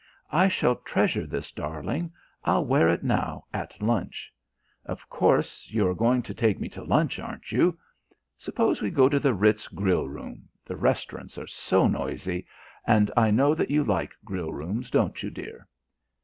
I 0.31 0.47
shall 0.47 0.77
treasure 0.77 1.27
this, 1.27 1.51
darling 1.51 2.11
I'll 2.43 2.65
wear 2.65 2.89
it 2.89 3.03
now 3.03 3.45
at 3.53 3.79
lunch. 3.83 4.33
Of 4.83 5.07
course 5.07 5.67
you 5.69 5.87
are 5.87 5.93
going 5.93 6.23
to 6.23 6.33
take 6.33 6.59
me 6.59 6.69
to 6.69 6.83
lunch, 6.83 7.19
aren't 7.19 7.51
you? 7.51 7.77
Suppose 8.35 8.81
we 8.81 8.89
go 8.89 9.07
to 9.07 9.19
the 9.19 9.35
Ritz 9.35 9.67
grill 9.67 10.09
room, 10.09 10.49
the 10.65 10.75
restaurants 10.75 11.37
are 11.37 11.45
so 11.45 11.87
noisy, 11.87 12.47
and 12.87 13.11
I 13.15 13.29
know 13.29 13.53
that 13.53 13.69
you 13.69 13.83
like 13.83 14.15
grill 14.25 14.51
rooms, 14.51 14.89
don't 14.89 15.21
you, 15.21 15.29
dear?" 15.29 15.67